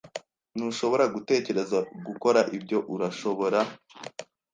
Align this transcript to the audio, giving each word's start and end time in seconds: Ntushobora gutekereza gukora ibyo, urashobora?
Ntushobora 0.55 1.05
gutekereza 1.13 1.77
gukora 2.07 2.39
ibyo, 2.57 2.79
urashobora? 2.93 3.59